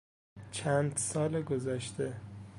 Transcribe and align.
چند 0.51 0.97
سال 0.97 1.41
گذشته 1.41 2.15